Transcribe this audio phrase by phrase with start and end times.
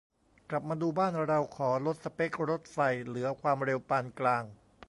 [0.49, 4.43] กลับมาดูบ้านเรา ขอลดสเป็กรถไฟเหลือความเร็วปานกลาง